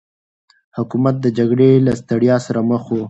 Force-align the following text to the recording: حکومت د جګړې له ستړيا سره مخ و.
حکومت 0.77 1.15
د 1.21 1.25
جګړې 1.37 1.69
له 1.85 1.93
ستړيا 2.01 2.37
سره 2.45 2.59
مخ 2.69 2.83
و. 2.89 2.97